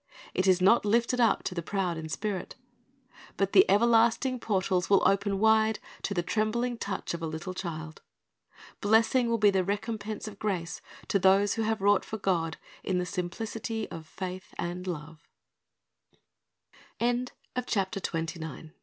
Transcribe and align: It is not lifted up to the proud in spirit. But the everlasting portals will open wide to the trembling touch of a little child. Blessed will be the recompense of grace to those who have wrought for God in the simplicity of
It 0.33 0.47
is 0.47 0.61
not 0.61 0.83
lifted 0.83 1.19
up 1.19 1.43
to 1.43 1.53
the 1.53 1.61
proud 1.61 1.95
in 1.95 2.09
spirit. 2.09 2.55
But 3.37 3.53
the 3.53 3.69
everlasting 3.69 4.39
portals 4.39 4.89
will 4.89 5.07
open 5.07 5.37
wide 5.37 5.77
to 6.01 6.15
the 6.15 6.23
trembling 6.23 6.79
touch 6.79 7.13
of 7.13 7.21
a 7.21 7.27
little 7.27 7.53
child. 7.53 8.01
Blessed 8.81 9.13
will 9.27 9.37
be 9.37 9.51
the 9.51 9.63
recompense 9.63 10.27
of 10.27 10.39
grace 10.39 10.81
to 11.07 11.19
those 11.19 11.53
who 11.53 11.61
have 11.61 11.81
wrought 11.81 12.03
for 12.03 12.17
God 12.17 12.57
in 12.83 12.97
the 12.97 13.05
simplicity 13.05 13.87
of 13.91 14.09